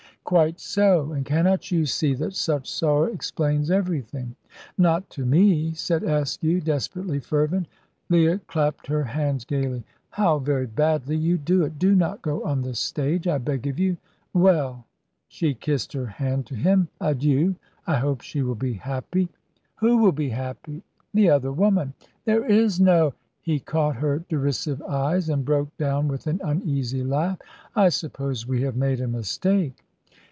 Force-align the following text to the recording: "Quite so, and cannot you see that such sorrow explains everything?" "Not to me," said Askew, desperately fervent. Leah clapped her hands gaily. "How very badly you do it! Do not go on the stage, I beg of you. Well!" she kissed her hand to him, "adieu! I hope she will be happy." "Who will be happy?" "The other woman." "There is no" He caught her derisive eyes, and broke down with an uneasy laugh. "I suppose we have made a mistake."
"Quite 0.23 0.59
so, 0.59 1.11
and 1.11 1.25
cannot 1.25 1.71
you 1.71 1.85
see 1.87 2.13
that 2.13 2.35
such 2.35 2.69
sorrow 2.71 3.05
explains 3.11 3.69
everything?" 3.71 4.35
"Not 4.77 5.09
to 5.09 5.25
me," 5.25 5.73
said 5.73 6.03
Askew, 6.03 6.61
desperately 6.61 7.19
fervent. 7.19 7.67
Leah 8.07 8.37
clapped 8.47 8.85
her 8.87 9.03
hands 9.03 9.43
gaily. 9.45 9.83
"How 10.11 10.37
very 10.37 10.67
badly 10.67 11.17
you 11.17 11.37
do 11.39 11.63
it! 11.65 11.79
Do 11.79 11.95
not 11.95 12.21
go 12.21 12.43
on 12.45 12.61
the 12.61 12.75
stage, 12.75 13.27
I 13.27 13.39
beg 13.39 13.65
of 13.67 13.77
you. 13.79 13.97
Well!" 14.31 14.85
she 15.27 15.53
kissed 15.55 15.91
her 15.93 16.05
hand 16.05 16.45
to 16.45 16.55
him, 16.55 16.87
"adieu! 17.01 17.55
I 17.87 17.97
hope 17.97 18.21
she 18.21 18.41
will 18.43 18.55
be 18.55 18.73
happy." 18.73 19.27
"Who 19.77 19.97
will 19.97 20.13
be 20.13 20.29
happy?" 20.29 20.83
"The 21.15 21.31
other 21.31 21.51
woman." 21.51 21.93
"There 22.25 22.45
is 22.45 22.79
no" 22.79 23.15
He 23.41 23.59
caught 23.59 23.97
her 23.97 24.23
derisive 24.29 24.83
eyes, 24.83 25.29
and 25.29 25.43
broke 25.43 25.75
down 25.77 26.07
with 26.07 26.27
an 26.27 26.39
uneasy 26.43 27.03
laugh. 27.03 27.39
"I 27.75 27.89
suppose 27.89 28.47
we 28.47 28.61
have 28.61 28.77
made 28.77 29.01
a 29.01 29.07
mistake." 29.07 29.83